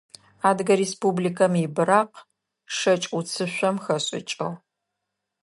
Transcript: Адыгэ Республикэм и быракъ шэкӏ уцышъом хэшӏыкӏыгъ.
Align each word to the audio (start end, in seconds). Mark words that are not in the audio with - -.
Адыгэ 0.49 0.75
Республикэм 0.81 1.53
и 1.63 1.65
быракъ 1.75 2.19
шэкӏ 2.77 3.07
уцышъом 3.17 3.75
хэшӏыкӏыгъ. 3.83 4.49